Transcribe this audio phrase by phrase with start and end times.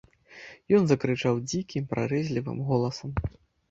[0.77, 3.11] Ён закрычаў дзікім, прарэзлівым голасам.